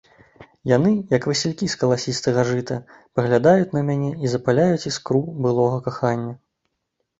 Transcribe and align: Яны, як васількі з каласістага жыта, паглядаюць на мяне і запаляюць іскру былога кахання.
Яны, 0.69 0.93
як 1.17 1.27
васількі 1.31 1.65
з 1.73 1.79
каласістага 1.81 2.41
жыта, 2.53 2.79
паглядаюць 3.21 3.69
на 3.77 3.85
мяне 3.91 4.11
і 4.25 4.33
запаляюць 4.35 4.87
іскру 4.95 5.23
былога 5.47 5.77
кахання. 5.93 6.33